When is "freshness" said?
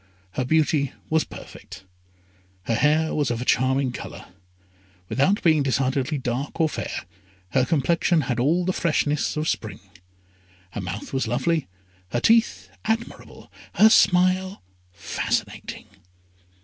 8.73-9.37